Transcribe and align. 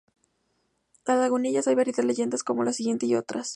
En 1.05 1.19
Lagunillas, 1.19 1.67
hay 1.67 1.75
variadas 1.75 2.03
leyendas 2.05 2.41
como 2.43 2.63
la 2.63 2.73
siguiente 2.73 3.05
y 3.05 3.13
otras. 3.13 3.49